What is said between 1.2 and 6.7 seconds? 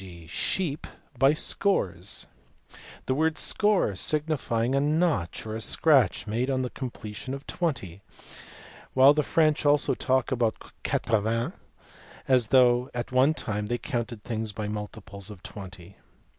scores, the word score signifying a notch or scratch made on